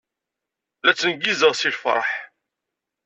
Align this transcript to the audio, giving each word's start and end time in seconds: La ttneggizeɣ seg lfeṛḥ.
La 0.83 0.91
ttneggizeɣ 0.93 1.53
seg 1.55 1.71
lfeṛḥ. 1.75 2.09